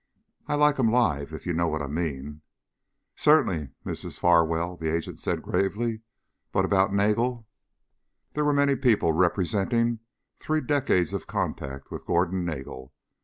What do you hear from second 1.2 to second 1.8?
if you know